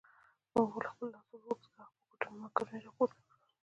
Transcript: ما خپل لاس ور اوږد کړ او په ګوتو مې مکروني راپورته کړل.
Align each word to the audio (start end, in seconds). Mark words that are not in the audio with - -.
ما 0.53 0.61
خپل 0.93 1.07
لاس 1.13 1.27
ور 1.31 1.43
اوږد 1.45 1.65
کړ 1.73 1.81
او 1.83 1.91
په 2.03 2.03
ګوتو 2.09 2.27
مې 2.31 2.39
مکروني 2.43 2.79
راپورته 2.85 3.19
کړل. 3.25 3.41